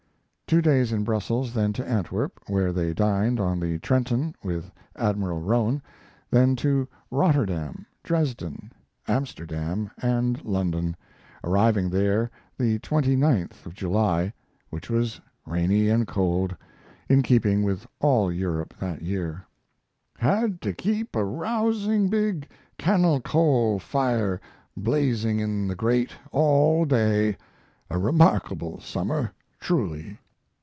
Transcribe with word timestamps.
Two 0.53 0.61
days 0.61 0.91
in 0.91 1.05
Brussels, 1.05 1.53
then 1.53 1.71
to 1.71 1.87
Antwerp, 1.87 2.37
where 2.47 2.73
they 2.73 2.93
dined 2.93 3.39
on 3.39 3.57
the 3.57 3.79
Trenton 3.79 4.35
with 4.43 4.69
Admiral 4.97 5.39
Roan, 5.39 5.81
then 6.29 6.57
to 6.57 6.89
Rotterdam, 7.09 7.85
Dresden, 8.03 8.69
Amsterdam, 9.07 9.89
and 10.01 10.43
London, 10.43 10.97
arriving 11.41 11.89
there 11.89 12.29
the 12.57 12.79
29th 12.79 13.65
of 13.65 13.73
July, 13.73 14.33
which 14.69 14.89
was 14.89 15.21
rainy 15.45 15.87
and 15.87 16.05
cold, 16.05 16.53
in 17.07 17.21
keeping 17.21 17.63
with 17.63 17.87
all 18.01 18.29
Europe 18.29 18.73
that 18.77 19.01
year. 19.01 19.45
Had 20.17 20.59
to 20.63 20.73
keep 20.73 21.15
a 21.15 21.23
rousing 21.23 22.09
big 22.09 22.45
cannel 22.77 23.21
coal 23.21 23.79
fire 23.79 24.41
blazing 24.75 25.39
in 25.39 25.69
the 25.69 25.75
grate 25.77 26.11
all 26.33 26.83
day. 26.83 27.37
A 27.89 27.97
remarkable 27.97 28.81
summer, 28.81 29.31
truly! 29.61 30.17